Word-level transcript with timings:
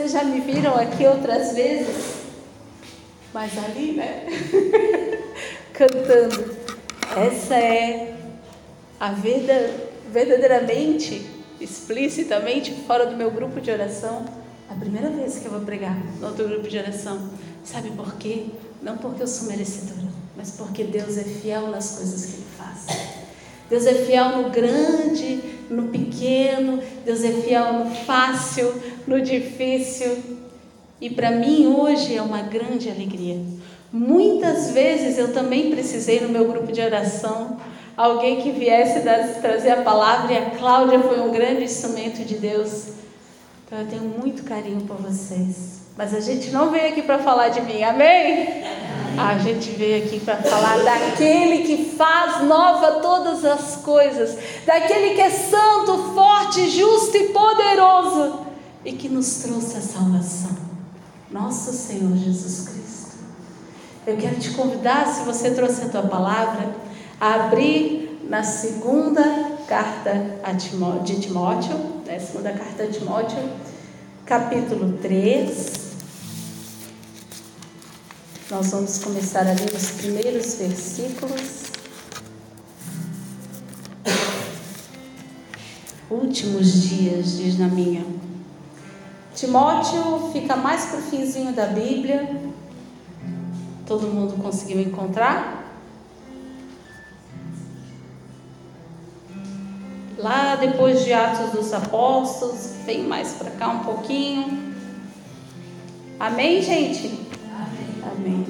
Vocês 0.00 0.12
já 0.12 0.24
me 0.24 0.40
viram 0.40 0.74
aqui 0.76 1.06
outras 1.06 1.52
vezes? 1.52 2.22
Mas 3.34 3.52
ali, 3.58 3.92
né? 3.92 4.24
Cantando. 5.74 6.56
Essa 7.14 7.56
é 7.56 8.16
a 8.98 9.12
vida 9.12 9.52
verdadeiramente, 10.10 11.30
explicitamente, 11.60 12.72
fora 12.86 13.04
do 13.04 13.14
meu 13.14 13.30
grupo 13.30 13.60
de 13.60 13.70
oração. 13.70 14.24
A 14.70 14.74
primeira 14.74 15.10
vez 15.10 15.38
que 15.38 15.44
eu 15.44 15.50
vou 15.50 15.60
pregar 15.60 15.94
no 16.18 16.28
outro 16.28 16.48
grupo 16.48 16.66
de 16.66 16.78
oração. 16.78 17.28
Sabe 17.62 17.90
por 17.90 18.14
quê? 18.14 18.46
Não 18.80 18.96
porque 18.96 19.22
eu 19.22 19.26
sou 19.26 19.48
merecedora, 19.48 20.08
mas 20.34 20.52
porque 20.52 20.82
Deus 20.82 21.18
é 21.18 21.24
fiel 21.24 21.66
nas 21.66 21.96
coisas 21.98 22.24
que 22.24 22.32
Ele 22.36 22.46
faz. 22.56 22.86
Deus 23.68 23.86
é 23.86 23.94
fiel 23.94 24.42
no 24.42 24.50
grande, 24.50 25.60
no 25.70 25.88
pequeno, 25.88 26.82
Deus 27.04 27.22
é 27.22 27.30
fiel 27.30 27.72
no 27.72 27.94
fácil, 27.94 28.74
no 29.06 29.20
difícil. 29.20 30.18
E 31.00 31.08
para 31.08 31.30
mim 31.30 31.66
hoje 31.66 32.16
é 32.16 32.22
uma 32.22 32.42
grande 32.42 32.90
alegria. 32.90 33.40
Muitas 33.92 34.70
vezes 34.70 35.18
eu 35.18 35.32
também 35.32 35.70
precisei 35.70 36.20
no 36.20 36.28
meu 36.28 36.46
grupo 36.46 36.70
de 36.70 36.80
oração 36.80 37.56
alguém 37.96 38.40
que 38.40 38.50
viesse 38.50 39.00
dar, 39.00 39.40
trazer 39.40 39.70
a 39.70 39.82
palavra 39.82 40.32
e 40.32 40.36
a 40.38 40.50
Cláudia 40.50 41.00
foi 41.00 41.20
um 41.20 41.30
grande 41.30 41.64
instrumento 41.64 42.24
de 42.24 42.36
Deus. 42.36 42.88
Então 43.66 43.78
eu 43.78 43.86
tenho 43.86 44.02
muito 44.02 44.44
carinho 44.44 44.82
por 44.82 44.96
vocês. 44.96 45.80
Mas 45.96 46.14
a 46.14 46.20
gente 46.20 46.50
não 46.50 46.70
veio 46.70 46.88
aqui 46.88 47.02
para 47.02 47.18
falar 47.18 47.48
de 47.48 47.60
mim, 47.62 47.82
amém? 47.82 48.64
A 49.18 49.38
gente 49.38 49.70
veio 49.72 50.04
aqui 50.04 50.20
para 50.20 50.36
falar 50.36 50.82
daquele 50.82 51.64
que 51.64 51.94
faz 51.96 52.42
nova 52.44 53.00
todas 53.00 53.44
as 53.44 53.76
coisas, 53.76 54.38
daquele 54.64 55.14
que 55.14 55.20
é 55.20 55.30
santo, 55.30 56.12
forte, 56.14 56.70
justo 56.70 57.16
e 57.16 57.28
poderoso 57.28 58.49
e 58.84 58.92
que 58.92 59.08
nos 59.08 59.36
trouxe 59.36 59.76
a 59.76 59.80
salvação, 59.80 60.56
nosso 61.30 61.72
Senhor 61.72 62.16
Jesus 62.16 62.68
Cristo. 62.68 63.16
Eu 64.06 64.16
quero 64.16 64.40
te 64.40 64.50
convidar, 64.50 65.06
se 65.06 65.24
você 65.24 65.50
trouxe 65.50 65.84
a 65.84 65.88
tua 65.88 66.02
palavra, 66.02 66.74
a 67.20 67.46
abrir 67.46 68.18
na 68.28 68.42
segunda 68.42 69.22
carta 69.68 70.40
de 71.04 71.20
Timóteo, 71.20 71.76
né, 72.06 72.18
segunda 72.18 72.52
carta 72.52 72.86
de 72.86 72.98
Timóteo, 72.98 73.38
capítulo 74.24 74.96
3. 74.98 75.90
Nós 78.50 78.70
vamos 78.70 78.98
começar 78.98 79.46
ali 79.46 79.70
nos 79.72 79.90
primeiros 79.92 80.54
versículos. 80.54 81.70
Últimos 86.10 86.88
dias, 86.88 87.36
diz 87.36 87.58
na 87.58 87.68
minha. 87.68 88.04
Timóteo 89.40 90.30
fica 90.34 90.54
mais 90.54 90.84
para 90.84 90.98
o 90.98 91.02
finzinho 91.02 91.54
da 91.54 91.64
Bíblia. 91.64 92.28
Todo 93.86 94.06
mundo 94.06 94.34
conseguiu 94.42 94.82
encontrar? 94.82 95.64
Lá 100.18 100.56
depois 100.56 101.02
de 101.06 101.14
Atos 101.14 101.52
dos 101.52 101.72
Apóstolos, 101.72 102.72
vem 102.84 103.04
mais 103.04 103.32
para 103.32 103.50
cá 103.52 103.68
um 103.68 103.78
pouquinho. 103.78 104.74
Amém, 106.18 106.60
gente? 106.60 107.26
Amém. 108.12 108.44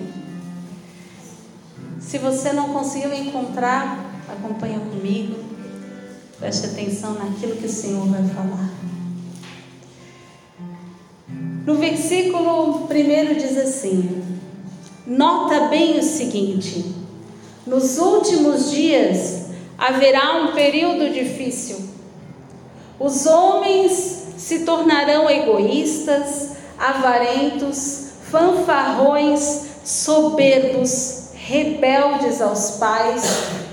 Se 2.00 2.18
você 2.18 2.52
não 2.52 2.70
conseguiu 2.70 3.14
encontrar, 3.14 3.96
acompanha 4.28 4.80
comigo. 4.80 5.38
Preste 6.40 6.66
atenção 6.66 7.14
naquilo 7.14 7.54
que 7.54 7.66
o 7.66 7.70
Senhor 7.70 8.04
vai 8.08 8.24
falar. 8.24 8.79
No 11.70 11.76
versículo 11.76 12.88
1 12.90 13.34
diz 13.38 13.56
assim: 13.56 14.24
Nota 15.06 15.68
bem 15.68 16.00
o 16.00 16.02
seguinte: 16.02 16.84
nos 17.64 17.96
últimos 17.96 18.72
dias 18.72 19.50
haverá 19.78 20.42
um 20.42 20.52
período 20.52 21.12
difícil. 21.14 21.76
Os 22.98 23.24
homens 23.24 24.32
se 24.36 24.64
tornarão 24.64 25.30
egoístas, 25.30 26.56
avarentos, 26.76 28.14
fanfarrões, 28.28 29.66
soberbos, 29.84 31.28
rebeldes 31.34 32.42
aos 32.42 32.72
pais, 32.78 33.22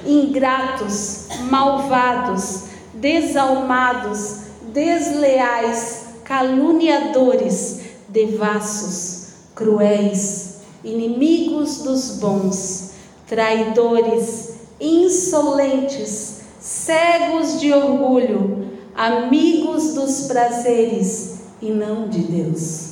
ingratos, 0.05 1.29
malvados, 1.49 2.65
desalmados, 2.93 4.41
desleais, 4.71 6.05
caluniadores, 6.23 7.86
devassos, 8.25 9.27
cruéis, 9.53 10.61
inimigos 10.83 11.79
dos 11.79 12.17
bons, 12.17 12.91
traidores, 13.27 14.53
insolentes, 14.79 16.41
cegos 16.59 17.59
de 17.59 17.73
orgulho, 17.73 18.69
amigos 18.95 19.93
dos 19.93 20.27
prazeres 20.27 21.39
e 21.61 21.69
não 21.69 22.07
de 22.07 22.19
Deus 22.19 22.87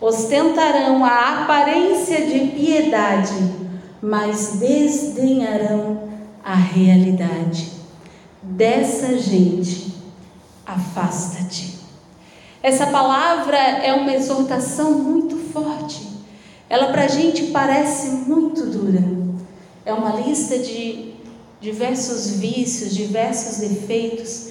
ostentarão 0.00 1.04
a 1.04 1.42
aparência 1.42 2.26
de 2.26 2.52
piedade, 2.52 3.34
mas 4.00 4.58
desdenharão 4.60 6.08
a 6.44 6.54
realidade. 6.54 7.72
Dessa 8.42 9.18
gente, 9.18 9.94
afasta-te. 10.64 11.77
Essa 12.68 12.88
palavra 12.88 13.56
é 13.56 13.94
uma 13.94 14.12
exortação 14.12 14.90
muito 14.90 15.38
forte. 15.54 16.06
Ela 16.68 16.88
para 16.88 17.04
a 17.04 17.08
gente 17.08 17.44
parece 17.44 18.08
muito 18.28 18.66
dura. 18.66 19.02
É 19.86 19.92
uma 19.94 20.14
lista 20.16 20.58
de 20.58 21.14
diversos 21.62 22.32
vícios, 22.32 22.94
diversos 22.94 23.56
defeitos. 23.56 24.48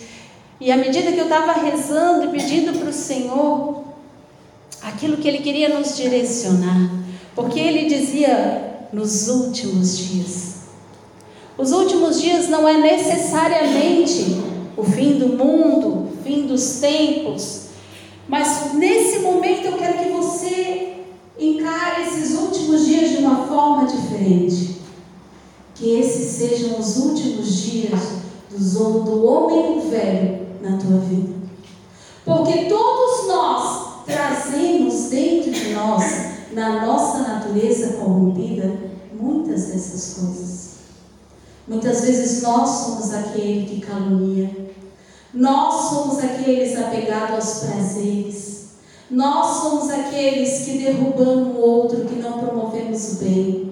E 0.59 0.71
à 0.71 0.77
medida 0.77 1.11
que 1.11 1.19
eu 1.19 1.25
estava 1.25 1.61
rezando 1.61 2.25
e 2.25 2.29
pedindo 2.29 2.79
para 2.79 2.89
o 2.89 2.93
Senhor 2.93 3.83
aquilo 4.81 5.17
que 5.17 5.27
ele 5.27 5.43
queria 5.43 5.69
nos 5.69 5.95
direcionar, 5.95 6.89
porque 7.35 7.59
ele 7.59 7.85
dizia 7.85 8.87
nos 8.91 9.27
últimos 9.27 9.95
dias. 9.95 10.55
Os 11.55 11.71
últimos 11.71 12.19
dias 12.19 12.49
não 12.49 12.67
é 12.67 12.77
necessariamente 12.79 14.41
o 14.75 14.81
fim 14.83 15.19
do 15.19 15.27
mundo, 15.27 16.09
o 16.11 16.23
fim 16.23 16.47
dos 16.47 16.79
tempos, 16.79 17.66
mas 18.27 18.73
nesse 18.73 19.19
momento 19.19 19.65
eu 19.65 19.77
quero 19.77 19.97
que 19.99 20.09
você 20.09 21.03
encare 21.39 22.03
esses 22.03 22.37
últimos 22.37 22.85
dias 22.85 23.11
de 23.11 23.17
uma 23.17 23.47
forma 23.47 23.85
diferente. 23.85 24.81
Que 25.75 25.99
esses 25.99 26.31
sejam 26.31 26.79
os 26.79 26.97
últimos 26.97 27.53
dias 27.53 28.01
do 28.49 29.25
homem 29.25 29.89
velho 29.89 30.47
na 30.61 30.77
tua 30.77 30.97
vida. 30.99 31.35
Porque 32.25 32.65
todos 32.65 33.27
nós 33.27 34.05
trazemos 34.05 35.09
dentro 35.09 35.51
de 35.51 35.73
nós, 35.73 36.03
na 36.51 36.85
nossa 36.85 37.19
natureza 37.19 37.93
corrompida, 37.93 38.79
muitas 39.13 39.67
dessas 39.67 40.15
coisas. 40.15 40.67
Muitas 41.67 42.01
vezes 42.01 42.41
nós 42.41 42.69
somos 42.69 43.13
aquele 43.13 43.65
que 43.65 43.81
calunia, 43.81 44.49
nós 45.33 45.89
somos 45.89 46.19
aqueles 46.23 46.77
apegados 46.77 47.35
aos 47.35 47.59
prazeres, 47.59 48.57
nós 49.09 49.57
somos 49.57 49.89
aqueles 49.89 50.65
que 50.65 50.77
derrubamos 50.79 51.55
o 51.55 51.59
outro, 51.59 52.05
que 52.05 52.15
não 52.15 52.39
promovemos 52.39 53.13
o 53.13 53.15
bem. 53.23 53.71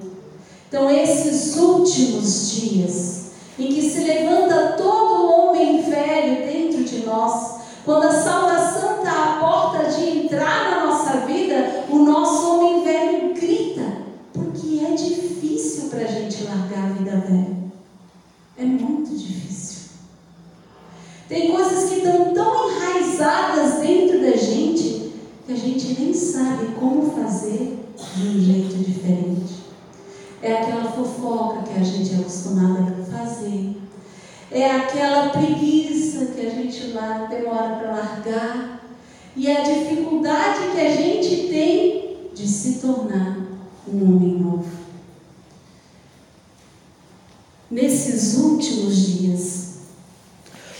Então, 0.67 0.89
esses 0.89 1.57
últimos 1.57 2.51
dias, 2.51 3.25
em 3.57 3.67
que 3.67 3.81
se 3.81 4.03
levanta 4.03 4.73
todo 4.77 5.23
o 5.23 5.31
homem 5.31 5.81
velho 5.81 6.45
dentro 6.45 6.83
de 6.83 7.05
nós, 7.05 7.55
quando 7.85 8.05
a 8.05 8.11
salvação 8.11 8.97
está 8.97 9.11
à 9.11 9.39
porta 9.39 9.89
de 9.91 10.19
entrar 10.19 10.71
na 10.71 10.85
nossa 10.87 11.25
vida, 11.25 11.85
o 11.89 11.97
nosso 11.99 12.55
homem 12.55 12.83
velho 12.83 13.33
grita, 13.33 13.83
porque 14.33 14.81
é 14.83 14.95
difícil 14.95 15.89
para 15.89 15.99
a 15.99 16.07
gente 16.07 16.43
largar 16.43 16.85
a 16.85 16.93
vida 16.93 17.17
velha. 17.17 17.55
É 18.57 18.63
muito 18.63 19.15
difícil. 19.15 19.89
Tem 21.27 21.51
coisas 21.51 21.89
que 21.89 21.95
estão 21.97 22.33
tão 22.33 22.71
enraizadas 22.71 23.79
dentro 23.79 24.21
da 24.21 24.37
gente 24.37 25.13
que 25.45 25.53
a 25.53 25.55
gente 25.55 25.99
nem 25.99 26.13
sabe 26.13 26.67
como 26.79 27.11
fazer 27.11 27.79
de 28.15 28.27
um 28.27 28.39
jeito 28.39 28.75
diferente. 28.77 29.55
É 30.41 30.53
aquela 30.53 30.91
fofoca 30.91 31.63
que 31.63 31.79
a 31.79 31.83
gente 31.83 32.13
é 32.13 32.17
acostumada 32.17 32.95
a 33.01 33.17
fazer 33.17 33.75
é 34.51 34.71
aquela 34.71 35.29
preguiça 35.29 36.27
que 36.27 36.45
a 36.45 36.49
gente 36.49 36.87
lá 36.93 37.27
demora 37.29 37.75
para 37.75 37.91
largar 37.91 38.81
e 39.35 39.51
a 39.51 39.61
dificuldade 39.61 40.71
que 40.73 40.79
a 40.79 40.95
gente 40.95 41.49
tem 41.49 42.29
de 42.33 42.47
se 42.47 42.79
tornar 42.79 43.37
um 43.85 44.03
homem 44.03 44.35
novo. 44.35 44.85
Nesses 47.69 48.37
últimos 48.37 48.95
dias, 48.95 49.79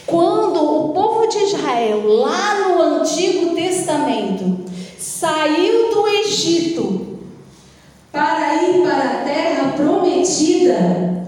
quando 0.06 0.64
o 0.64 0.94
povo 0.94 1.28
de 1.28 1.48
Israel, 1.86 2.08
lá 2.08 2.56
no 2.56 2.82
Antigo 2.82 3.56
Testamento, 3.56 4.66
Egito 6.08 7.20
para 8.12 8.64
ir 8.64 8.82
para 8.82 9.04
a 9.04 9.24
terra 9.24 9.74
prometida, 9.76 11.28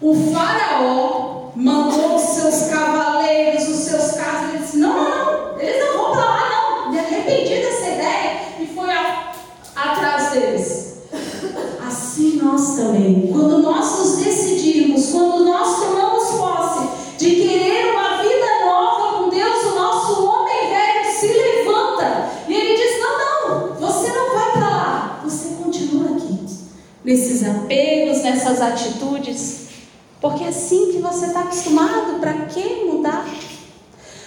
o 0.00 0.14
Faraó 0.32 1.50
mandou 1.54 2.16
os 2.16 2.22
seus 2.22 2.68
cavaleiros, 2.68 3.68
os 3.68 3.76
seus 3.76 4.12
carros, 4.12 4.54
ele 4.54 4.58
disse: 4.64 4.76
não, 4.78 4.94
não, 4.94 5.52
não, 5.52 5.60
eles 5.60 5.84
não 5.84 5.96
vão 5.96 6.12
para 6.12 6.24
lá, 6.24 6.50
não. 6.50 6.88
Ele 6.90 6.98
arrependido 6.98 7.62
dessa 7.62 7.86
ideia 7.90 8.40
e 8.60 8.66
foi 8.66 8.90
a, 8.90 9.32
atrás 9.76 10.30
deles. 10.32 10.98
Assim 11.86 12.40
nós 12.42 12.76
também, 12.76 13.28
quando 13.32 13.58
nós 13.58 13.83
nesses 27.04 27.46
apegos, 27.46 28.22
nessas 28.22 28.60
atitudes. 28.60 29.64
Porque 30.20 30.42
é 30.42 30.48
assim 30.48 30.92
que 30.92 30.98
você 30.98 31.26
está 31.26 31.40
acostumado, 31.40 32.18
para 32.18 32.32
que 32.46 32.86
mudar? 32.86 33.26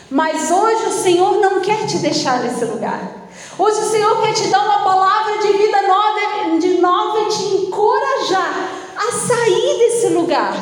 Mas 0.09 0.51
hoje 0.51 0.85
o 0.85 0.91
Senhor 0.91 1.39
não 1.41 1.59
quer 1.59 1.85
te 1.87 1.97
deixar 1.97 2.43
nesse 2.43 2.63
lugar. 2.65 3.27
Hoje 3.57 3.79
o 3.79 3.89
Senhor 3.89 4.21
quer 4.21 4.33
te 4.33 4.47
dar 4.49 4.63
uma 4.63 4.83
palavra 4.83 5.39
de 5.39 5.57
vida 5.57 5.81
nova, 5.81 6.59
de 6.59 6.77
nova 6.79 7.21
e 7.21 7.29
te 7.29 7.43
encorajar 7.43 8.69
a 8.95 9.11
sair 9.11 9.77
desse 9.79 10.09
lugar, 10.09 10.53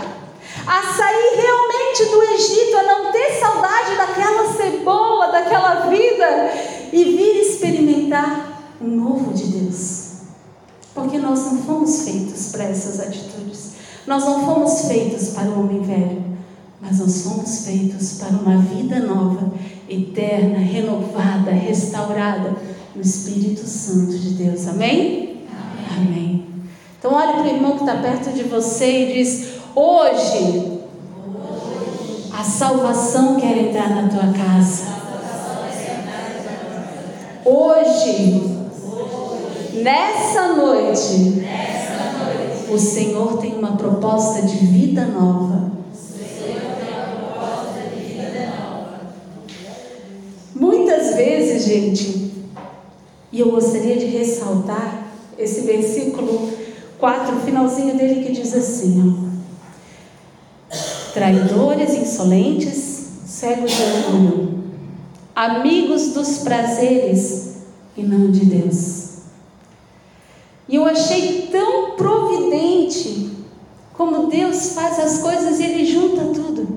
a 0.66 0.82
sair 0.94 1.36
realmente 1.36 2.06
do 2.06 2.24
Egito, 2.24 2.78
a 2.78 2.84
não 2.84 3.12
ter 3.12 3.32
saudade 3.40 3.96
daquela 3.96 4.54
cebola, 4.54 5.28
daquela 5.28 5.88
vida 5.88 6.52
e 6.92 7.04
vir 7.04 7.42
experimentar 7.42 8.64
o 8.82 8.86
novo 8.86 9.34
de 9.34 9.44
Deus. 9.48 10.05
Porque 10.96 11.18
nós 11.18 11.40
não 11.42 11.58
fomos 11.58 12.04
feitos 12.04 12.54
para 12.54 12.64
essas 12.64 13.02
atitudes. 13.02 13.74
Nós 14.08 14.24
não 14.24 14.46
fomos 14.46 14.86
feitos 14.88 15.30
para 15.30 15.50
o 15.50 15.60
homem 15.60 15.82
velho, 15.82 16.24
mas 16.82 17.00
nós 17.00 17.22
fomos 17.24 17.66
feitos 17.66 18.14
para 18.14 18.30
uma 18.30 18.58
vida 18.60 19.00
nova, 19.00 19.52
eterna, 19.90 20.58
renovada, 20.58 21.52
restaurada 21.52 22.56
no 22.96 23.02
Espírito 23.02 23.68
Santo 23.68 24.18
de 24.18 24.30
Deus. 24.36 24.68
Amém? 24.68 25.42
Amém. 25.98 26.08
Amém. 26.08 26.48
Então 26.98 27.14
olhe 27.14 27.34
para 27.34 27.44
o 27.44 27.48
irmão 27.48 27.78
que 27.78 27.84
está 27.84 27.98
perto 27.98 28.32
de 28.32 28.44
você 28.44 29.10
e 29.10 29.14
diz: 29.14 29.48
hoje 29.76 30.80
a 32.32 32.44
salvação 32.44 33.36
quer 33.36 33.58
entrar 33.58 33.90
na 33.90 34.08
tua 34.08 34.32
casa. 34.34 34.96
Hoje, 37.44 38.55
nessa 39.82 40.54
noite, 40.54 41.44
o 42.70 42.78
Senhor 42.78 43.38
tem 43.38 43.56
uma 43.56 43.78
proposta 43.78 44.42
de 44.42 44.58
vida 44.58 45.06
nova. 45.06 45.72
Muitas 50.54 51.16
vezes, 51.16 51.66
gente, 51.66 52.32
e 53.32 53.40
eu 53.40 53.52
gostaria 53.52 53.98
de 53.98 54.06
ressaltar 54.06 55.08
esse 55.38 55.62
versículo 55.62 56.50
4, 56.98 57.36
o 57.36 57.40
finalzinho 57.42 57.98
dele 57.98 58.24
que 58.24 58.32
diz 58.32 58.54
assim: 58.54 59.14
ó, 59.22 59.26
Traidores, 61.14 61.94
insolentes, 61.94 63.10
cegos 63.26 63.72
de 63.72 63.84
orgulho, 63.84 64.64
amigos 65.36 66.14
dos 66.14 66.40
prazeres 66.40 67.58
e 67.98 68.04
não 68.04 68.32
de 68.32 68.46
Deus. 68.46 69.05
E 70.68 70.76
eu 70.76 70.86
achei 70.86 71.50
tão 71.52 71.92
providente 71.92 73.32
como 73.94 74.28
Deus 74.28 74.74
faz 74.74 75.00
as 75.00 75.20
coisas 75.20 75.60
e 75.60 75.64
Ele 75.64 75.86
junta 75.86 76.22
tudo. 76.34 76.68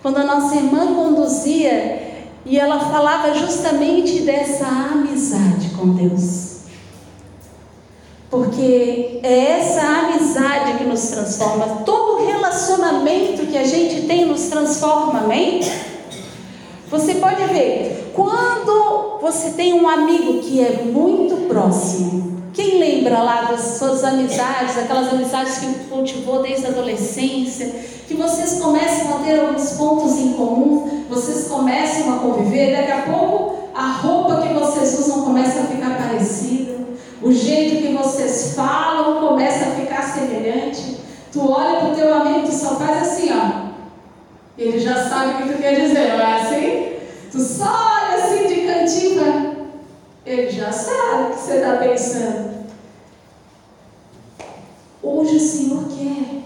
Quando 0.00 0.18
a 0.18 0.24
nossa 0.24 0.54
irmã 0.54 0.94
conduzia 0.94 2.26
e 2.46 2.58
ela 2.58 2.78
falava 2.78 3.34
justamente 3.34 4.20
dessa 4.20 4.66
amizade 4.66 5.70
com 5.76 5.88
Deus. 5.90 6.58
Porque 8.30 9.20
é 9.22 9.58
essa 9.58 9.82
amizade 9.82 10.78
que 10.78 10.84
nos 10.84 11.08
transforma. 11.08 11.82
Todo 11.84 12.24
relacionamento 12.26 13.46
que 13.46 13.56
a 13.56 13.64
gente 13.64 14.06
tem 14.06 14.26
nos 14.26 14.42
transforma, 14.48 15.20
amém? 15.20 15.60
Você 16.90 17.14
pode 17.16 17.42
ver, 17.44 18.12
quando 18.14 19.18
você 19.20 19.50
tem 19.50 19.74
um 19.74 19.88
amigo 19.88 20.40
que 20.40 20.60
é 20.60 20.84
muito 20.84 21.48
próximo, 21.48 22.37
quem 22.58 22.80
lembra 22.80 23.22
lá 23.22 23.42
das 23.42 23.78
suas 23.78 24.02
amizades, 24.02 24.76
aquelas 24.76 25.12
amizades 25.12 25.58
que 25.58 25.74
cultivou 25.88 26.42
desde 26.42 26.66
a 26.66 26.70
adolescência, 26.70 27.72
que 28.08 28.14
vocês 28.14 28.60
começam 28.60 29.16
a 29.16 29.20
ter 29.20 29.38
alguns 29.38 29.74
pontos 29.74 30.18
em 30.18 30.32
comum, 30.32 31.04
vocês 31.08 31.46
começam 31.46 32.12
a 32.12 32.18
conviver, 32.18 32.76
daqui 32.76 32.90
a 32.90 33.02
pouco 33.02 33.68
a 33.72 33.92
roupa 33.92 34.42
que 34.42 34.52
vocês 34.54 34.98
usam 34.98 35.22
começa 35.22 35.60
a 35.60 35.64
ficar 35.66 35.98
parecida, 35.98 36.78
o 37.22 37.30
jeito 37.30 37.80
que 37.80 37.92
vocês 37.96 38.54
falam 38.56 39.28
começa 39.28 39.66
a 39.66 39.70
ficar 39.76 40.02
semelhante. 40.02 40.98
Tu 41.30 41.40
olha 41.40 41.78
para 41.78 41.90
o 41.90 41.94
teu 41.94 42.12
amigo, 42.12 42.48
tu 42.48 42.52
só 42.52 42.74
faz 42.74 43.02
assim, 43.02 43.30
ó. 43.30 43.68
Ele 44.58 44.80
já 44.80 45.08
sabe 45.08 45.34
o 45.34 45.36
que 45.46 45.52
tu 45.52 45.62
quer 45.62 45.80
dizer, 45.80 46.08
não 46.08 46.20
é 46.20 46.40
assim? 46.40 46.96
Tu 47.30 47.38
só 47.38 47.66
olha 47.66 48.16
assim 48.16 48.48
de 48.48 48.66
cantinho, 48.66 49.68
ele 50.26 50.50
já 50.50 50.72
sabe 50.72 51.22
o 51.22 51.30
que 51.30 51.40
você 51.40 51.54
está 51.54 51.76
pensando. 51.76 52.48
Hoje 55.02 55.36
o 55.36 55.40
Senhor 55.40 55.84
quer, 55.88 56.42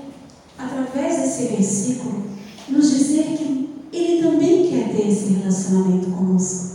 através 0.59 1.17
desse 1.17 1.55
versículo, 1.73 2.23
nos 2.69 2.91
dizer 2.91 3.25
que 3.37 3.71
Ele 3.93 4.23
também 4.23 4.69
quer 4.69 4.95
ter 4.95 5.09
esse 5.09 5.33
relacionamento 5.33 6.11
conosco. 6.11 6.73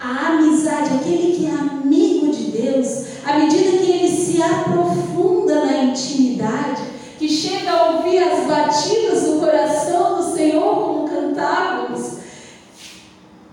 A 0.00 0.28
amizade, 0.28 0.94
aquele 0.94 1.36
que 1.36 1.46
é 1.46 1.50
amigo 1.50 2.32
de 2.32 2.50
Deus, 2.50 3.04
à 3.24 3.38
medida 3.38 3.78
que 3.78 3.90
ele 3.90 4.08
se 4.08 4.42
aprofunda 4.42 5.64
na 5.64 5.84
intimidade, 5.84 6.82
que 7.18 7.28
chega 7.28 7.70
a 7.70 7.96
ouvir 7.96 8.18
as 8.18 8.46
batidas 8.46 9.22
do 9.22 9.38
coração 9.38 10.16
do 10.16 10.34
Senhor, 10.34 10.74
como 10.74 11.08
cantávamos, 11.08 12.14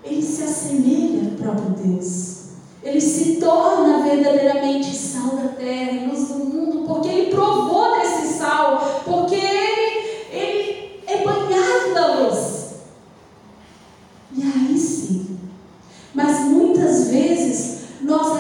ele 0.04 0.24
se 0.24 0.44
assemelha 0.44 1.30
ao 1.30 1.38
próprio 1.38 1.76
Deus. 1.86 2.40
Ele 2.82 3.02
se 3.02 3.36
torna 3.36 4.04
verdadeiramente 4.04 4.96
sal 4.96 5.36
da 5.36 5.50
terra 5.50 5.92
e 5.92 6.08
luz 6.08 6.30
do 6.30 6.46
mundo, 6.46 6.88
porque 6.88 7.10
ele 7.10 7.32
provou 7.32 8.00
desse 8.00 8.40
sal, 8.40 9.04
porque 9.06 9.36
ele, 9.36 10.00
ele 10.32 10.80
é 11.10 11.24
banhado 11.24 11.94
da 11.94 12.16
luz. 12.22 12.70
E 14.36 14.44
aí 14.44 14.78
sim. 14.78 15.40
Mas 16.14 16.42
muitas 16.42 17.10
vezes 17.10 17.80
nós 18.02 18.38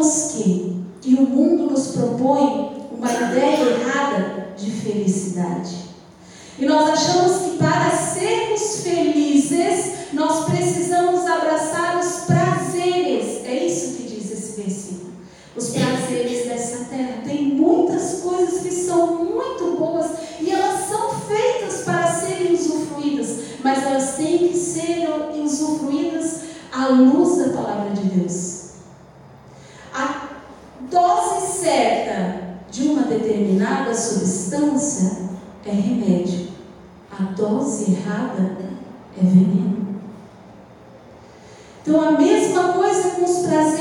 achamos 0.00 0.32
que, 0.32 1.16
o 1.16 1.22
mundo 1.22 1.70
nos 1.70 1.88
propõe 1.88 2.88
uma 2.90 3.12
ideia 3.12 3.60
errada 3.70 4.54
de 4.56 4.70
felicidade. 4.70 5.76
E 6.58 6.64
nós 6.64 6.90
achamos 6.90 7.42
que 7.42 7.58
para 7.58 7.90
sermos 7.90 8.82
felizes, 8.82 10.12
nós 10.12 10.44
precisamos 10.46 11.26
abraçar 11.26 11.98
os 11.98 12.24
prazeres. 12.24 13.44
É 13.44 13.66
isso 13.66 13.96
que 13.96 14.02
diz 14.04 14.30
esse 14.30 14.60
versículo. 14.60 15.12
Os 15.56 15.70
prazeres 15.70 16.46
dessa 16.46 16.84
terra. 16.84 17.22
Tem 17.24 17.44
muitas 17.44 18.20
coisas 18.20 18.62
que 18.62 18.70
são 18.70 19.24
muito 19.24 19.76
boas 19.78 20.06
e 20.40 20.50
elas 20.50 20.88
são 20.88 21.10
feitas 21.20 21.82
para 21.82 22.06
serem 22.12 22.54
usufruídas, 22.54 23.28
mas 23.62 23.82
elas 23.82 24.16
têm 24.16 24.48
que 24.48 24.56
ser 24.56 25.08
usufruídas 25.42 26.40
à 26.72 26.88
luz 26.88 27.38
da 27.38 27.52
palavra 27.54 27.90
de 27.90 28.02
Deus. 28.02 28.60
A 29.92 30.28
dose 30.88 31.60
certa 31.60 32.58
de 32.70 32.88
uma 32.88 33.02
determinada 33.02 33.94
substância 33.94 35.30
é 35.66 35.70
remédio. 35.70 36.48
A 37.10 37.24
errada 37.88 38.56
é 39.16 39.22
veneno. 39.22 40.00
Então, 41.82 42.00
a 42.00 42.12
mesma 42.12 42.72
coisa 42.72 43.10
com 43.10 43.24
os 43.24 43.46
prazeres 43.46 43.79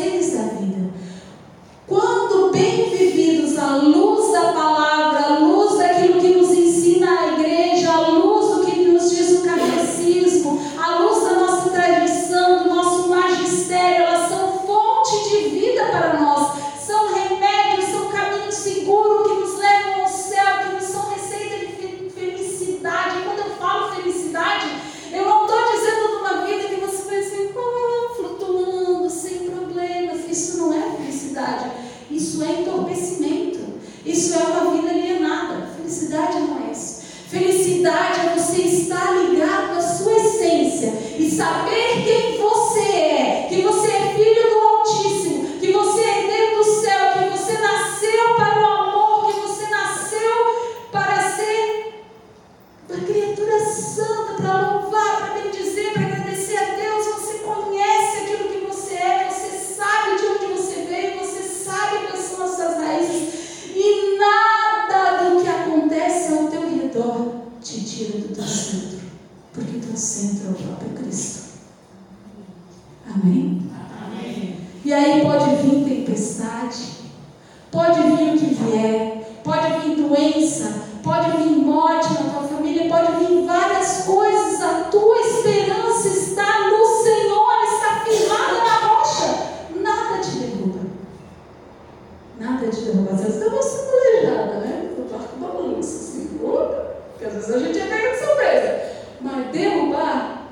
porque 97.29 97.37
às 97.37 97.47
vezes 97.47 97.55
a 97.55 97.59
gente 97.59 97.79
é 97.79 97.85
pego 97.85 98.11
de 98.11 98.25
surpresa. 98.25 98.81
Mas 99.21 99.47
derrubar, 99.51 100.51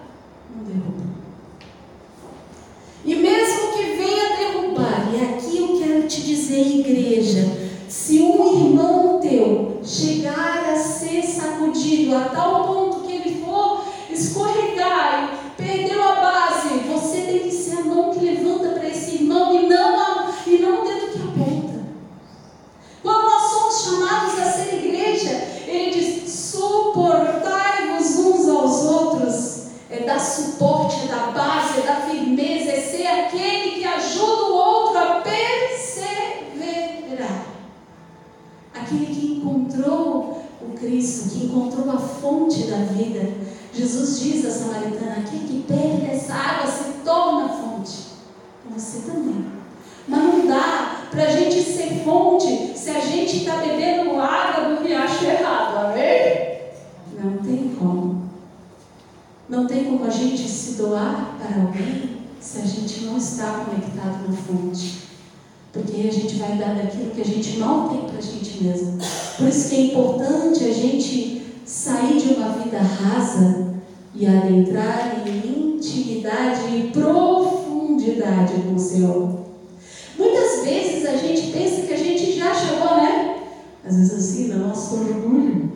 não 0.55 0.63
derruba. 0.63 1.07
E 3.03 3.15
mesmo 3.15 3.71
que 3.73 3.83
venha 3.83 4.37
derrubar, 4.37 5.09
e 5.13 5.23
aqui 5.23 5.57
eu 5.57 5.79
quero 5.79 6.07
te 6.07 6.21
dizer, 6.21 6.59
igreja, 6.59 7.49
se 7.87 8.19
um 8.21 8.67
irmão 8.67 9.19
teu 9.19 9.79
chegar 9.83 10.69
a 10.71 10.75
ser 10.75 11.23
sacudido 11.23 12.15
a 12.15 12.25
tal 12.25 12.67
ponto 12.67 13.07
que 13.07 13.13
ele 13.13 13.45
for 13.45 13.85
escorregar 14.11 15.33
e 15.33 15.61
perdeu 15.61 16.03
a 16.03 16.15
base, 16.15 16.79
você 16.79 17.21
tem 17.21 17.39
que 17.39 17.51
ser 17.51 17.77
a 17.77 17.83
mão 17.83 18.11
que 18.11 18.19
levanta 18.19 18.69
para 18.71 18.89
esse 18.89 19.15
irmão 19.15 19.53
e 19.53 19.67
não, 19.67 19.99
a, 19.99 20.33
e 20.45 20.57
não 20.57 20.81
o 20.81 20.85
dedo 20.85 21.11
que 21.13 21.19
aponta. 21.19 21.85
Quando 23.01 23.23
nós 23.23 23.43
somos 23.43 23.83
chamados 23.83 24.39
a 24.39 24.51
ser 24.51 24.85
igreja, 24.85 25.57
ele 25.65 25.91
diz: 25.91 26.17
suportai-vos 26.29 28.17
uns 28.17 28.49
aos 28.49 28.85
outros. 28.85 29.67
É 29.89 30.01
dar 30.01 30.19
suporte, 30.19 31.05
é 31.05 31.07
dar 31.07 31.31
base, 31.31 31.79
é 31.79 31.83
dar 31.83 32.01
firmeza, 32.09 32.71
é 32.71 32.81
ser 32.81 33.07
aquele 33.07 33.71
que 33.79 33.85
ajuda 33.85 34.43
o 34.43 34.53
outro 34.53 34.97
a 34.97 35.21
perseverar. 35.21 35.85
Aquele 38.73 39.05
que 39.05 39.37
encontrou 39.37 40.43
o 40.61 40.73
Cristo, 40.77 41.29
a 41.91 41.97
fonte 41.97 42.63
da 42.63 42.77
vida. 42.77 43.29
Jesus 43.73 44.19
diz 44.19 44.45
à 44.45 44.51
samaritana: 44.51 45.17
aquele 45.17 45.47
que 45.47 45.63
perde 45.67 46.11
essa 46.11 46.33
água 46.33 46.71
se 46.71 47.03
torna 47.03 47.49
fonte. 47.49 48.07
Você 48.75 49.09
também. 49.09 49.45
Mas 50.07 50.23
não 50.23 50.47
dá 50.47 51.07
para 51.11 51.23
a 51.23 51.29
gente 51.29 51.61
ser 51.61 52.03
fonte 52.03 52.77
se 52.77 52.89
a 52.89 52.99
gente 52.99 53.37
está 53.37 53.57
bebendo 53.57 54.19
água 54.19 54.75
do 54.75 54.83
riacho 54.83 55.25
errado, 55.25 55.87
amém? 55.87 56.57
Não 57.21 57.37
tem 57.37 57.75
como. 57.77 58.29
Não 59.49 59.65
tem 59.65 59.85
como 59.85 60.05
a 60.05 60.09
gente 60.09 60.47
se 60.47 60.73
doar 60.73 61.35
para 61.39 61.61
alguém 61.61 62.17
se 62.39 62.59
a 62.59 62.65
gente 62.65 63.05
não 63.05 63.17
está 63.17 63.65
conectado 63.65 64.29
na 64.29 64.35
fonte. 64.35 65.07
Porque 65.73 66.07
a 66.07 66.11
gente 66.11 66.35
vai 66.35 66.57
dar 66.57 66.75
daquilo 66.75 67.11
que 67.11 67.21
a 67.21 67.25
gente 67.25 67.57
mal 67.57 67.89
tem 67.89 68.01
para 68.01 68.17
a 68.17 68.21
gente 68.21 68.63
mesmo. 68.63 68.97
Por 69.37 69.47
isso 69.47 69.69
que 69.69 69.75
é 69.75 69.81
importante 69.81 70.63
a 70.63 70.73
gente 70.73 71.46
sair 71.67 72.17
de 72.17 72.33
uma 72.35 72.49
vida 72.53 72.79
rasa 72.79 73.73
e 74.15 74.25
adentrar 74.25 75.27
em 75.27 75.75
intimidade 75.75 76.61
e 76.75 76.91
profundidade 76.93 78.53
com 78.65 78.75
o 78.75 78.79
Senhor. 78.79 79.39
Muitas 80.17 80.63
vezes 80.63 81.05
a 81.05 81.17
gente 81.17 81.51
pensa 81.51 81.81
que 81.81 81.93
a 81.93 81.97
gente 81.97 82.31
já 82.31 82.55
chegou, 82.55 82.95
né? 82.95 83.43
Às 83.85 83.97
vezes 83.97 84.13
assim, 84.13 84.47
no 84.47 84.67
nosso 84.67 84.95
orgulho. 84.95 85.71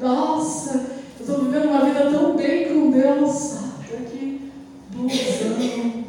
Nossa, 0.00 0.86
eu 1.18 1.20
estou 1.20 1.44
vivendo 1.44 1.70
uma 1.70 1.84
vida 1.84 2.10
tão 2.10 2.36
bem 2.36 2.68
com 2.68 2.90
Deus. 2.90 3.54
Estou 3.82 3.98
aqui 3.98 4.50
bonzão. 4.92 6.04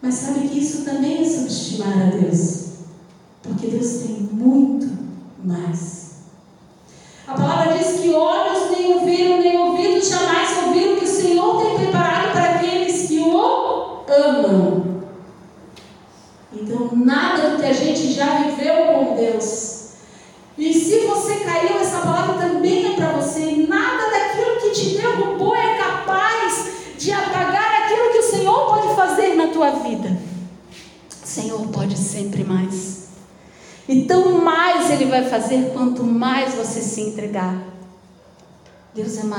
Mas 0.00 0.14
sabe 0.14 0.48
que 0.48 0.58
isso 0.58 0.84
também 0.84 1.20
é 1.20 1.24
subestimar 1.28 2.08
a 2.08 2.16
Deus. 2.16 2.64
Porque 3.42 3.66
Deus 3.66 3.98
tem 3.98 4.16
muito 4.32 4.88
mais. 5.44 5.99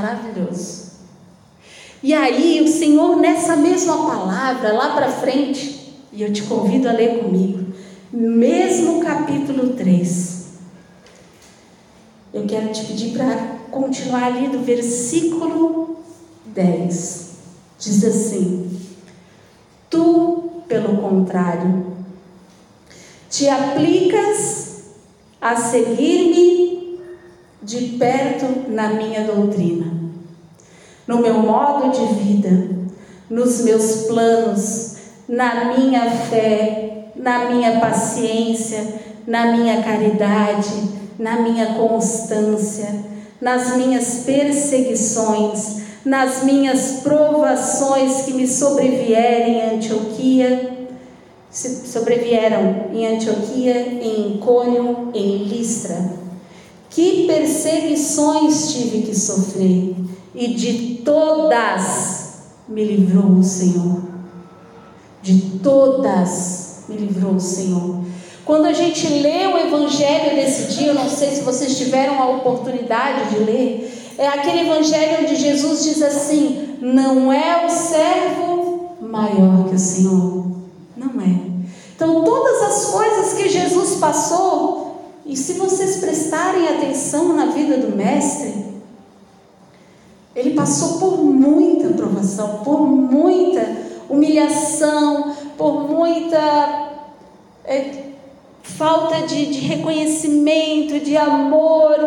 Maravilhoso. 0.01 0.91
E 2.03 2.13
aí, 2.13 2.61
o 2.61 2.67
Senhor, 2.67 3.17
nessa 3.17 3.55
mesma 3.55 3.95
palavra, 4.07 4.73
lá 4.73 4.95
para 4.95 5.09
frente, 5.09 5.93
e 6.11 6.23
eu 6.23 6.33
te 6.33 6.41
convido 6.43 6.89
a 6.89 6.91
ler 6.91 7.19
comigo, 7.19 7.71
mesmo 8.11 9.01
capítulo 9.01 9.73
3. 9.73 10.41
Eu 12.33 12.45
quero 12.45 12.71
te 12.71 12.85
pedir 12.85 13.11
para 13.11 13.35
continuar 13.69 14.23
ali 14.23 14.47
do 14.47 14.59
versículo 14.59 15.97
10. 16.45 17.31
Diz 17.77 18.03
assim: 18.03 18.79
Tu, 19.89 20.63
pelo 20.67 20.97
contrário, 20.97 21.85
te 23.29 23.47
aplicas 23.47 24.81
a 25.39 25.55
seguir-me 25.55 26.80
de 27.63 27.97
perto 27.97 28.69
na 28.69 28.93
minha 28.93 29.23
doutrina, 29.23 29.93
no 31.07 31.19
meu 31.19 31.35
modo 31.35 31.91
de 31.91 32.13
vida, 32.15 32.69
nos 33.29 33.61
meus 33.61 34.07
planos, 34.07 34.95
na 35.27 35.73
minha 35.75 36.09
fé, 36.09 37.11
na 37.15 37.49
minha 37.49 37.79
paciência, 37.79 39.01
na 39.27 39.55
minha 39.55 39.81
caridade, 39.83 40.73
na 41.19 41.39
minha 41.41 41.75
constância, 41.75 42.95
nas 43.39 43.75
minhas 43.77 44.23
perseguições, 44.25 45.81
nas 46.03 46.43
minhas 46.43 47.01
provações 47.03 48.23
que 48.23 48.33
me 48.33 48.47
sobrevierem 48.47 49.59
em 49.59 49.75
Antioquia, 49.75 50.87
sobrevieram 51.51 52.87
em 52.91 53.05
Antioquia, 53.15 53.75
em 53.75 54.35
Icônio, 54.35 55.09
em 55.13 55.43
Listra. 55.43 56.21
Que 56.91 57.25
perseguições 57.25 58.73
tive 58.73 59.01
que 59.01 59.15
sofrer, 59.15 59.95
e 60.35 60.47
de 60.53 61.01
todas 61.03 62.41
me 62.67 62.83
livrou 62.83 63.39
o 63.39 63.43
Senhor. 63.43 64.01
De 65.23 65.59
todas 65.63 66.83
me 66.87 66.97
livrou 66.97 67.33
o 67.33 67.39
Senhor. 67.39 68.01
Quando 68.45 68.65
a 68.65 68.73
gente 68.73 69.07
lê 69.07 69.47
o 69.47 69.57
Evangelho 69.57 70.35
desse 70.35 70.73
dia, 70.73 70.87
eu 70.87 70.93
não 70.93 71.09
sei 71.09 71.29
se 71.31 71.41
vocês 71.41 71.77
tiveram 71.77 72.21
a 72.21 72.29
oportunidade 72.29 73.29
de 73.29 73.43
ler, 73.43 74.13
é 74.17 74.27
aquele 74.27 74.69
Evangelho 74.69 75.23
onde 75.23 75.35
Jesus 75.35 75.83
diz 75.83 76.01
assim: 76.01 76.77
não 76.81 77.31
é 77.31 77.65
o 77.65 77.69
servo 77.69 78.97
maior 78.99 79.69
que 79.69 79.75
o 79.75 79.79
Senhor. 79.79 80.45
Não 80.97 81.21
é. 81.21 81.51
Então, 81.95 82.23
todas 82.23 82.61
as 82.63 82.85
coisas 82.85 83.33
que 83.33 83.47
Jesus 83.47 83.95
passou, 83.95 84.90
e 85.25 85.37
se 85.37 85.53
vocês 85.53 85.97
prestarem 85.97 86.67
atenção 86.67 87.35
na 87.35 87.45
vida 87.47 87.77
do 87.77 87.95
Mestre, 87.95 88.71
ele 90.35 90.51
passou 90.51 90.97
por 90.99 91.23
muita 91.23 91.89
provação, 91.89 92.61
por 92.63 92.81
muita 92.81 93.65
humilhação, 94.09 95.35
por 95.57 95.89
muita 95.89 96.91
é, 97.65 98.11
falta 98.63 99.27
de, 99.27 99.47
de 99.47 99.59
reconhecimento, 99.59 100.99
de 100.99 101.17
amor. 101.17 101.97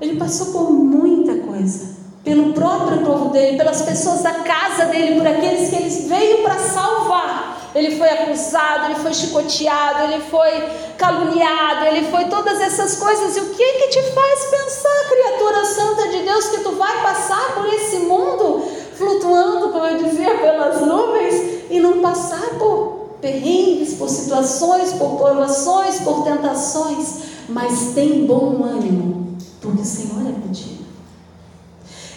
Ele 0.00 0.16
passou 0.16 0.52
por 0.52 0.70
muita 0.70 1.36
coisa. 1.38 1.96
Pelo 2.22 2.52
próprio 2.52 3.04
povo 3.04 3.30
dele, 3.30 3.56
pelas 3.56 3.82
pessoas 3.82 4.22
da 4.22 4.32
casa 4.32 4.86
dele, 4.86 5.16
por 5.16 5.26
aqueles 5.26 5.70
que 5.70 5.76
ele 5.76 5.90
veio 6.08 6.42
para 6.42 6.58
salvar. 6.58 7.45
Ele 7.76 7.94
foi 7.98 8.08
acusado, 8.08 8.86
ele 8.86 8.94
foi 9.00 9.12
chicoteado, 9.12 10.04
ele 10.04 10.22
foi 10.30 10.50
caluniado, 10.96 11.84
ele 11.84 12.10
foi 12.10 12.24
todas 12.24 12.58
essas 12.58 12.96
coisas. 12.96 13.36
E 13.36 13.40
o 13.40 13.50
que 13.50 13.72
que 13.72 13.88
te 13.88 14.02
faz 14.14 14.44
pensar, 14.46 15.08
criatura 15.10 15.62
santa 15.66 16.08
de 16.08 16.22
Deus, 16.22 16.48
que 16.48 16.60
tu 16.60 16.72
vai 16.72 17.02
passar 17.02 17.54
por 17.54 17.66
esse 17.66 17.98
mundo 17.98 18.66
flutuando, 18.96 19.68
como 19.68 19.84
eu 19.84 20.02
dizia, 20.02 20.38
pelas 20.38 20.80
nuvens 20.80 21.66
e 21.68 21.78
não 21.78 22.00
passar 22.00 22.48
por 22.58 23.10
perrengues, 23.20 23.92
por 23.92 24.08
situações, 24.08 24.94
por 24.94 25.18
provações, 25.18 26.00
por 26.00 26.24
tentações, 26.24 27.24
mas 27.46 27.92
tem 27.94 28.24
bom 28.24 28.64
ânimo, 28.64 29.36
porque 29.60 29.82
o 29.82 29.84
Senhor 29.84 30.26
é 30.26 30.32
contigo. 30.40 30.82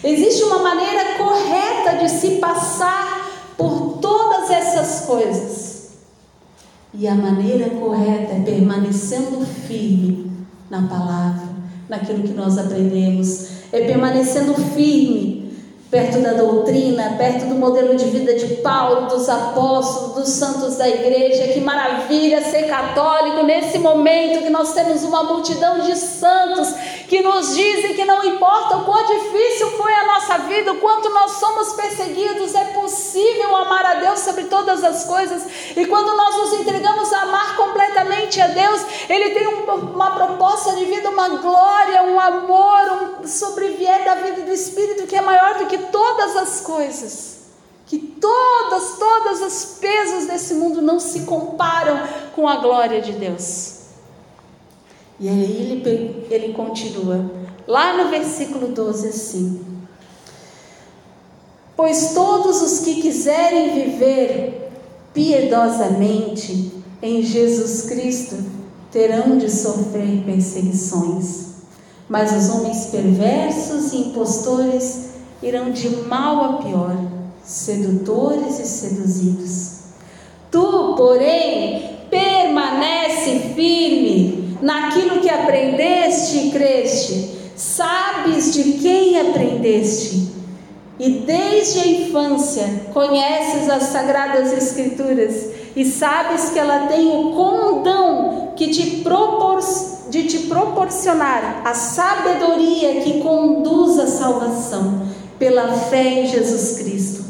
Existe 0.02 0.42
uma 0.44 0.60
maneira 0.60 1.18
correta 1.18 1.98
de 1.98 2.08
se 2.08 2.36
passar 2.36 3.28
por 3.58 3.98
essas 4.50 5.06
coisas. 5.06 5.90
E 6.92 7.06
a 7.06 7.14
maneira 7.14 7.70
correta 7.70 8.34
é 8.34 8.42
permanecendo 8.44 9.44
firme 9.46 10.30
na 10.68 10.82
palavra, 10.82 11.48
naquilo 11.88 12.22
que 12.22 12.32
nós 12.32 12.58
aprendemos, 12.58 13.48
é 13.72 13.84
permanecendo 13.86 14.54
firme 14.54 15.40
perto 15.90 16.20
da 16.20 16.34
doutrina, 16.34 17.16
perto 17.18 17.46
do 17.46 17.56
modelo 17.56 17.96
de 17.96 18.04
vida 18.04 18.34
de 18.34 18.46
Paulo, 18.56 19.08
dos 19.08 19.28
apóstolos, 19.28 20.14
dos 20.14 20.28
santos 20.28 20.76
da 20.76 20.88
igreja. 20.88 21.52
Que 21.52 21.60
maravilha 21.60 22.42
ser 22.42 22.68
católico 22.68 23.42
nesse 23.42 23.78
momento 23.78 24.44
que 24.44 24.50
nós 24.50 24.72
temos 24.72 25.02
uma 25.02 25.24
multidão 25.24 25.80
de 25.80 25.96
santos 25.96 26.74
que 27.10 27.22
nos 27.22 27.56
dizem 27.56 27.92
que 27.92 28.04
não 28.04 28.22
importa 28.22 28.76
o 28.76 28.84
quão 28.84 29.04
difícil 29.04 29.68
foi 29.72 29.92
a 29.92 30.04
nossa 30.04 30.38
vida, 30.38 30.72
o 30.72 30.76
quanto 30.76 31.10
nós 31.10 31.32
somos 31.32 31.72
perseguidos, 31.72 32.54
é 32.54 32.66
possível 32.66 33.56
amar 33.56 33.84
a 33.84 33.94
Deus 33.94 34.20
sobre 34.20 34.44
todas 34.44 34.84
as 34.84 35.06
coisas. 35.06 35.42
E 35.76 35.86
quando 35.86 36.16
nós 36.16 36.36
nos 36.36 36.60
entregamos 36.60 37.12
a 37.12 37.22
amar 37.22 37.56
completamente 37.56 38.40
a 38.40 38.46
Deus, 38.46 38.82
Ele 39.08 39.30
tem 39.30 39.44
uma 39.48 40.12
proposta 40.12 40.76
de 40.76 40.84
vida, 40.84 41.10
uma 41.10 41.30
glória, 41.30 42.04
um 42.04 42.20
amor, 42.20 43.18
um 43.20 43.26
sobreviver 43.26 44.04
da 44.04 44.14
vida 44.14 44.42
do 44.42 44.52
Espírito 44.52 45.08
que 45.08 45.16
é 45.16 45.20
maior 45.20 45.58
do 45.58 45.66
que 45.66 45.78
todas 45.78 46.36
as 46.36 46.60
coisas. 46.60 47.40
Que 47.86 47.98
todas, 47.98 48.98
todos 49.00 49.40
os 49.40 49.78
pesos 49.80 50.26
desse 50.26 50.54
mundo 50.54 50.80
não 50.80 51.00
se 51.00 51.22
comparam 51.22 52.06
com 52.36 52.48
a 52.48 52.58
glória 52.58 53.00
de 53.00 53.10
Deus. 53.14 53.79
E 55.20 55.28
aí 55.28 55.82
ele, 55.84 56.26
ele 56.30 56.54
continua, 56.54 57.30
lá 57.68 57.94
no 58.02 58.08
versículo 58.08 58.68
12, 58.68 59.08
assim: 59.08 59.60
Pois 61.76 62.14
todos 62.14 62.62
os 62.62 62.80
que 62.80 63.02
quiserem 63.02 63.74
viver 63.74 64.70
piedosamente 65.12 66.72
em 67.02 67.22
Jesus 67.22 67.82
Cristo 67.82 68.36
terão 68.90 69.36
de 69.36 69.50
sofrer 69.50 70.24
perseguições, 70.24 71.48
mas 72.08 72.32
os 72.32 72.54
homens 72.54 72.86
perversos 72.86 73.92
e 73.92 73.98
impostores 73.98 75.10
irão 75.42 75.70
de 75.70 75.88
mal 76.06 76.44
a 76.44 76.52
pior, 76.62 76.96
sedutores 77.44 78.58
e 78.58 78.66
seduzidos. 78.66 79.80
Tu, 80.50 80.94
porém, 80.96 81.98
permanece 82.10 83.52
firme 83.54 84.49
naquilo 84.62 85.20
que 85.20 85.28
aprendeste 85.28 86.38
e 86.38 86.50
creste, 86.50 87.38
sabes 87.56 88.52
de 88.52 88.72
quem 88.74 89.20
aprendeste, 89.20 90.30
e 90.98 91.10
desde 91.26 91.78
a 91.80 91.86
infância 91.86 92.86
conheces 92.92 93.70
as 93.70 93.84
sagradas 93.84 94.52
Escrituras 94.52 95.48
e 95.74 95.84
sabes 95.84 96.50
que 96.50 96.58
ela 96.58 96.88
tem 96.88 97.08
o 97.08 97.32
condão 97.32 98.52
que 98.54 98.68
te 98.68 98.98
propor, 99.02 99.60
de 100.10 100.24
te 100.24 100.38
proporcionar 100.40 101.62
a 101.64 101.72
sabedoria 101.72 103.00
que 103.00 103.20
conduz 103.20 103.98
à 103.98 104.06
salvação 104.06 105.06
pela 105.38 105.68
fé 105.68 106.20
em 106.20 106.26
Jesus 106.26 106.78
Cristo. 106.78 107.24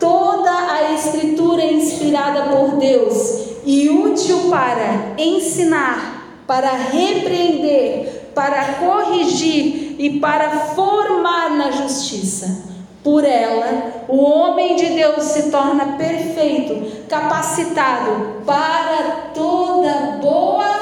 Toda 0.00 0.50
a 0.50 0.92
Escritura 0.92 1.62
é 1.62 1.74
inspirada 1.74 2.56
por 2.56 2.76
Deus 2.76 3.52
e 3.64 3.88
útil 3.88 4.50
para 4.50 5.14
ensinar, 5.16 6.11
para 6.46 6.70
repreender, 6.70 8.30
para 8.34 8.74
corrigir 8.74 9.96
e 9.98 10.18
para 10.20 10.50
formar 10.50 11.50
na 11.50 11.70
justiça. 11.70 12.72
Por 13.02 13.24
ela, 13.24 14.04
o 14.08 14.16
homem 14.22 14.76
de 14.76 14.86
Deus 14.90 15.24
se 15.24 15.50
torna 15.50 15.96
perfeito, 15.96 17.06
capacitado 17.08 18.42
para 18.46 19.32
toda 19.34 20.18
boa 20.22 20.72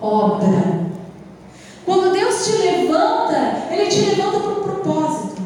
obra. 0.00 0.80
Quando 1.84 2.12
Deus 2.12 2.46
te 2.46 2.52
levanta, 2.52 3.66
Ele 3.70 3.86
te 3.86 4.00
levanta 4.00 4.40
para 4.40 4.52
um 4.52 4.62
propósito. 4.62 5.42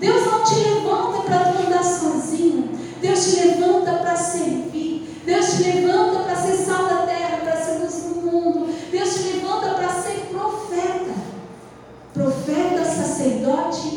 Deus 0.00 0.24
não 0.24 0.42
te 0.42 0.54
levanta 0.54 1.18
para 1.22 1.52
tu 1.52 1.66
andar 1.66 1.84
sozinho. 1.84 2.70
Deus 3.02 3.24
te 3.24 3.46
levanta 3.46 3.92
para 3.94 4.16
servir. 4.16 5.22
Deus 5.26 5.46
te 5.50 5.62
levanta 5.64 6.20
para 6.20 6.36
ser 6.36 6.56
sal 6.56 6.86
da 6.86 7.06
terra, 7.06 7.38
para 7.44 7.56
ser 7.56 7.80
luz 7.80 8.04
do 8.04 8.22
mundo. 8.22 8.74
Deus 8.90 9.14
te 9.14 9.22
levanta 9.34 9.74
para 9.74 9.88
ser 9.88 10.28
profeta. 10.30 11.12
Profeta, 12.14 12.84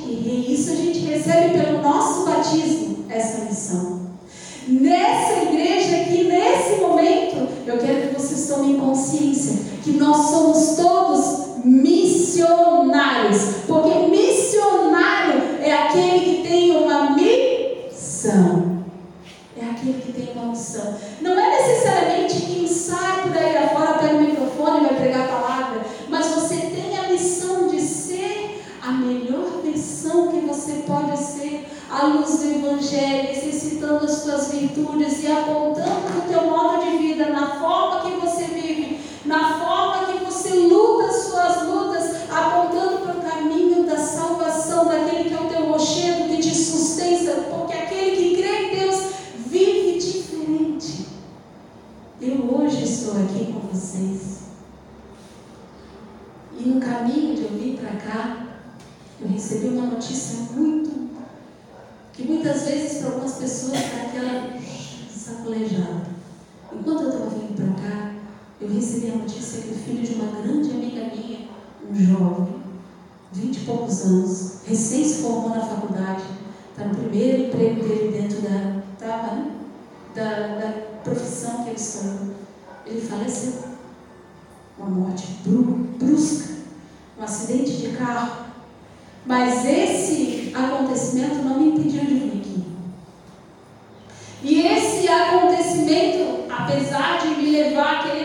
e. 0.08 0.54
Isso 0.54 0.72
a 0.72 0.76
gente 0.76 1.00
recebe 1.00 1.58
pelo 1.58 1.82
nosso 1.82 2.26
batismo, 2.26 3.06
essa 3.10 3.46
missão. 3.46 4.02
Nessa 4.68 5.44
igreja 5.44 5.98
aqui, 6.02 6.24
nesse 6.26 6.82
momento, 6.82 7.48
eu 7.66 7.78
quero 7.78 8.10
que 8.10 8.20
vocês 8.20 8.48
tomem 8.48 8.80
consciência 8.80 9.60
que 9.84 9.92
nós 9.92 10.30
somos 10.30 10.76
todos 10.76 11.66
missionários. 11.66 13.40
Porque 13.68 13.90
missionário 14.08 14.21
Eu 52.22 52.56
hoje 52.56 52.84
estou 52.84 53.14
aqui 53.14 53.52
com 53.52 53.62
vocês. 53.62 54.42
E 56.56 56.70
no 56.70 56.80
caminho 56.80 57.36
de 57.36 57.42
eu 57.42 57.50
vir 57.50 57.80
para 57.80 57.96
cá, 57.96 58.46
eu 59.20 59.28
recebi 59.28 59.70
uma 59.70 59.88
notícia 59.88 60.54
muito, 60.54 61.10
que 62.14 62.22
muitas 62.22 62.62
vezes 62.62 63.00
para 63.00 63.08
algumas 63.08 63.34
pessoas 63.34 63.74
é 63.74 64.06
aquela 64.06 64.54
sacolejada. 65.12 66.12
Enquanto 66.72 67.02
eu 67.02 67.10
estava 67.10 67.30
vindo 67.32 67.56
para 67.56 67.90
cá, 67.90 68.14
eu 68.62 68.72
recebi 68.72 69.14
a 69.14 69.16
notícia 69.16 69.64
que 69.64 69.72
o 69.72 69.76
filho 69.78 70.04
de 70.04 70.14
uma 70.14 70.42
grande 70.44 70.70
amiga 70.70 71.16
minha, 71.16 71.50
um 71.90 71.96
jovem, 71.96 72.62
vinte 73.34 73.58
e 73.58 73.66
poucos 73.66 74.06
anos, 74.06 74.58
recém 74.68 75.04
se 75.04 75.24
formou 75.24 75.50
na 75.50 75.62
faculdade, 75.62 76.22
está 76.70 76.86
no 76.86 76.94
primeiro 76.94 77.46
emprego 77.46 77.82
dele 77.82 78.22
dentro 78.22 78.42
da, 78.42 78.84
tava, 79.00 79.36
né? 79.38 79.52
da, 80.14 80.30
da 80.60 80.91
profissão 81.04 81.64
que 81.64 81.70
ele 81.70 81.80
escolheu. 81.80 82.36
Ele 82.86 83.02
faleceu. 83.02 83.72
Uma 84.78 84.90
morte 84.90 85.28
brusca, 85.98 86.54
um 87.20 87.24
acidente 87.24 87.74
de 87.74 87.90
carro. 87.98 88.46
Mas 89.26 89.66
esse 89.66 90.52
acontecimento 90.56 91.36
não 91.36 91.60
me 91.60 91.70
impediu 91.70 92.06
de 92.06 92.14
vir 92.16 92.40
aqui. 92.40 92.64
E 94.44 94.68
esse 94.68 95.08
acontecimento, 95.08 96.46
apesar 96.50 97.20
de 97.20 97.28
me 97.36 97.52
levar 97.52 98.00
a 98.00 98.04
querer 98.04 98.21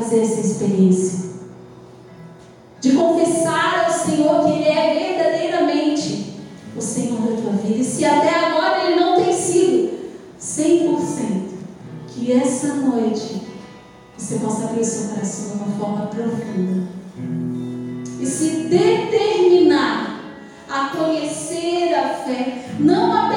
fazer 0.00 0.20
essa 0.20 0.40
experiência. 0.40 1.30
De 2.80 2.92
confessar 2.92 3.84
ao 3.84 3.92
Senhor 3.92 4.44
que 4.44 4.52
Ele 4.52 4.68
é 4.68 4.94
verdadeiramente 4.94 6.34
o 6.76 6.80
Senhor 6.80 7.20
da 7.20 7.42
tua 7.42 7.52
vida. 7.52 7.78
E 7.78 7.84
se 7.84 8.04
até 8.04 8.46
agora 8.46 8.84
Ele 8.84 8.98
não 8.98 9.16
tem 9.16 9.32
sido 9.32 9.90
100%, 10.40 11.50
que 12.08 12.32
essa 12.32 12.74
noite 12.74 13.42
você 14.16 14.38
possa 14.38 14.64
abrir 14.64 14.80
o 14.80 14.84
seu 14.84 15.10
coração 15.10 15.56
de 15.56 15.62
uma 15.62 15.78
forma 15.78 16.06
profunda. 16.06 16.88
E 18.18 18.26
se 18.26 18.68
determinar 18.68 20.20
a 20.68 20.88
conhecer 20.96 21.94
a 21.94 22.14
fé, 22.14 22.64
não 22.78 23.12
apenas 23.12 23.29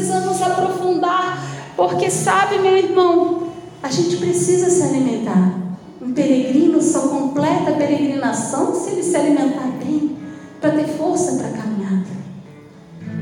precisamos 0.00 0.40
aprofundar, 0.40 1.46
porque 1.76 2.10
sabe, 2.10 2.58
meu 2.58 2.74
irmão, 2.76 3.48
a 3.82 3.90
gente 3.90 4.16
precisa 4.16 4.70
se 4.70 4.82
alimentar. 4.82 5.54
Um 6.00 6.12
peregrino 6.12 6.80
só 6.80 7.08
completa 7.08 7.70
a 7.70 7.74
peregrinação 7.74 8.74
se 8.74 8.90
ele 8.90 9.02
se 9.02 9.14
alimentar 9.14 9.68
bem, 9.78 10.16
para 10.58 10.70
ter 10.70 10.88
força 10.88 11.32
para 11.32 11.48
a 11.48 11.52
caminhada. 11.52 12.08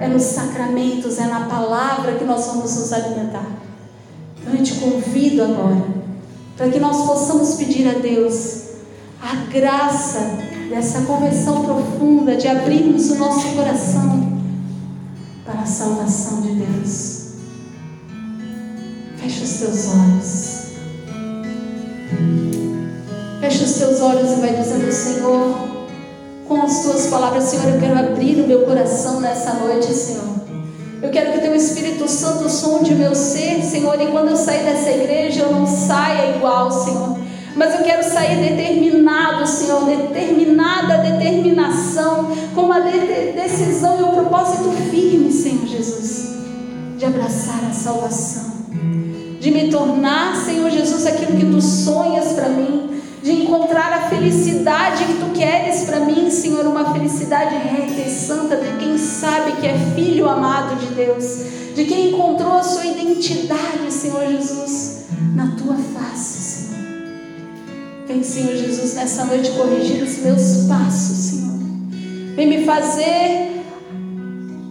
É 0.00 0.06
nos 0.06 0.22
sacramentos, 0.22 1.18
é 1.18 1.26
na 1.26 1.46
palavra 1.46 2.14
que 2.14 2.24
nós 2.24 2.46
vamos 2.46 2.76
nos 2.76 2.92
alimentar. 2.92 3.46
Então 4.40 4.54
eu 4.54 4.62
te 4.62 4.74
convido 4.74 5.42
agora, 5.42 5.84
para 6.56 6.68
que 6.68 6.78
nós 6.78 7.04
possamos 7.04 7.54
pedir 7.54 7.88
a 7.88 7.98
Deus 7.98 8.68
a 9.20 9.34
graça 9.50 10.20
dessa 10.70 11.00
conversão 11.02 11.64
profunda, 11.64 12.36
de 12.36 12.46
abrirmos 12.46 13.10
o 13.10 13.16
nosso 13.16 13.48
coração 13.56 14.37
para 15.48 15.62
a 15.62 15.66
salvação 15.66 16.42
de 16.42 16.50
Deus. 16.50 17.28
Feche 19.16 19.44
os 19.44 19.52
teus 19.54 19.88
olhos. 19.88 20.58
Feche 23.40 23.64
os 23.64 23.72
teus 23.78 24.00
olhos 24.02 24.32
e 24.32 24.40
vai 24.42 24.54
dizendo, 24.54 24.92
Senhor, 24.92 25.56
com 26.46 26.62
as 26.62 26.82
tuas 26.82 27.06
palavras, 27.06 27.44
Senhor, 27.44 27.66
eu 27.66 27.80
quero 27.80 27.98
abrir 27.98 28.42
o 28.42 28.46
meu 28.46 28.66
coração 28.66 29.20
nessa 29.20 29.54
noite, 29.54 29.86
Senhor. 29.86 30.36
Eu 31.00 31.10
quero 31.10 31.32
que 31.32 31.38
o 31.38 31.40
teu 31.40 31.54
Espírito 31.54 32.06
Santo 32.06 32.50
sonde 32.50 32.92
o 32.92 32.96
meu 32.96 33.14
ser, 33.14 33.62
Senhor, 33.62 33.98
e 34.02 34.08
quando 34.08 34.28
eu 34.28 34.36
sair 34.36 34.64
dessa 34.64 34.90
igreja, 34.90 35.42
eu 35.42 35.52
não 35.52 35.66
saia 35.66 36.36
igual, 36.36 36.70
Senhor. 36.70 37.16
Mas 37.56 37.74
eu 37.74 37.82
quero 37.82 38.04
sair 38.04 38.36
determinado, 38.36 39.46
Senhor, 39.46 39.84
determinada 39.84 40.98
determinação, 40.98 42.36
com 42.54 42.62
uma 42.62 42.80
decisão 42.80 43.98
e 43.98 44.02
um 44.02 44.14
propósito 44.14 44.70
salvação 47.78 48.58
de 49.40 49.50
me 49.50 49.70
tornar, 49.70 50.36
Senhor 50.36 50.70
Jesus, 50.70 51.06
aquilo 51.06 51.38
que 51.38 51.46
tu 51.46 51.62
sonhas 51.62 52.32
para 52.32 52.48
mim, 52.48 53.00
de 53.22 53.32
encontrar 53.32 53.92
a 53.92 54.08
felicidade 54.08 55.04
que 55.04 55.14
tu 55.14 55.30
queres 55.32 55.84
para 55.84 56.00
mim, 56.00 56.30
Senhor, 56.30 56.66
uma 56.66 56.92
felicidade 56.92 57.54
reta 57.54 58.00
e 58.00 58.10
santa 58.10 58.56
de 58.56 58.76
quem 58.78 58.98
sabe 58.98 59.52
que 59.60 59.66
é 59.66 59.78
filho 59.94 60.28
amado 60.28 60.76
de 60.76 60.86
Deus, 60.94 61.44
de 61.74 61.84
quem 61.84 62.10
encontrou 62.10 62.54
a 62.54 62.62
sua 62.62 62.84
identidade, 62.84 63.90
Senhor 63.90 64.26
Jesus, 64.26 65.04
na 65.34 65.52
tua 65.56 65.76
face, 65.76 66.38
Senhor. 66.40 66.78
Vem, 68.06 68.22
Senhor 68.22 68.56
Jesus, 68.56 68.94
nessa 68.94 69.24
noite 69.24 69.50
corrigir 69.52 70.02
os 70.02 70.18
meus 70.18 70.66
passos, 70.68 71.16
Senhor. 71.16 71.58
Vem 72.34 72.46
me 72.46 72.64
fazer 72.64 73.57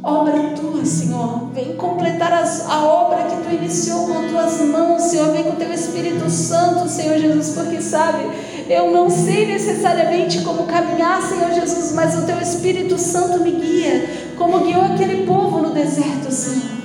obra 0.08 0.54
tua, 0.56 0.86
Senhor. 0.86 1.50
Vem 1.54 1.76
completar 1.76 2.32
as, 2.32 2.66
a 2.66 2.82
obra 2.86 3.26
que 3.26 3.44
tu 3.44 3.54
iniciou 3.54 4.08
com 4.08 4.30
tuas 4.30 4.62
mãos, 4.62 5.02
Senhor. 5.04 5.32
Vem 5.34 5.44
com 5.44 5.56
teu 5.56 5.72
Espírito 5.74 6.30
Santo, 6.30 6.88
Senhor 6.88 7.18
Jesus, 7.20 7.50
porque 7.50 7.82
sabe, 7.82 8.24
eu 8.70 8.92
não 8.92 9.10
sei 9.10 9.46
necessariamente 9.46 10.42
como 10.42 10.66
caminhar, 10.66 11.22
Senhor 11.22 11.52
Jesus, 11.52 11.92
mas 11.92 12.18
o 12.18 12.26
teu 12.26 12.40
Espírito 12.40 12.98
Santo 12.98 13.42
me 13.42 13.52
guia, 13.52 14.34
como 14.38 14.62
guiou 14.62 14.86
aquele 14.86 15.26
povo 15.26 15.60
no 15.60 15.74
deserto, 15.74 16.32
Senhor. 16.32 16.78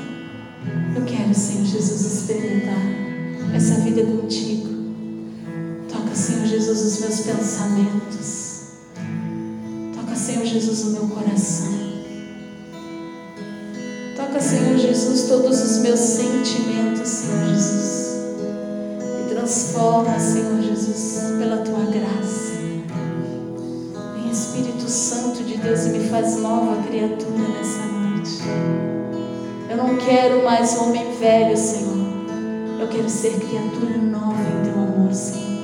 Eu 0.96 1.04
quero, 1.04 1.32
Senhor 1.32 1.64
Jesus, 1.64 2.00
experimentar 2.00 2.82
essa 3.54 3.74
vida 3.80 4.02
contigo. 4.02 4.68
Toca, 5.88 6.14
Senhor 6.14 6.46
Jesus, 6.46 6.80
os 6.80 7.00
meus 7.00 7.20
pensamentos. 7.20 8.62
Toca, 9.94 10.16
Senhor 10.16 10.44
Jesus, 10.44 10.84
o 10.84 10.90
meu 10.90 11.06
coração. 11.06 11.91
Todos 15.32 15.62
os 15.62 15.78
meus 15.78 15.98
sentimentos, 15.98 17.08
Senhor 17.08 17.48
Jesus. 17.48 18.18
E 19.18 19.34
transforma, 19.34 20.18
Senhor 20.18 20.60
Jesus, 20.60 21.38
pela 21.38 21.56
tua 21.56 21.86
graça. 21.86 22.52
Vem 24.14 24.30
Espírito 24.30 24.86
Santo 24.90 25.42
de 25.42 25.56
Deus 25.56 25.86
e 25.86 25.88
me 25.88 26.06
faz 26.10 26.36
nova 26.36 26.82
criatura 26.82 27.48
nessa 27.48 27.82
noite. 27.86 28.42
Eu 29.70 29.78
não 29.78 29.96
quero 29.96 30.44
mais 30.44 30.78
homem 30.78 31.16
velho, 31.18 31.56
Senhor. 31.56 31.96
Eu 32.78 32.88
quero 32.88 33.08
ser 33.08 33.30
criatura 33.38 33.96
nova 33.96 34.36
em 34.36 34.70
teu 34.70 34.82
amor, 34.82 35.14
Senhor. 35.14 35.62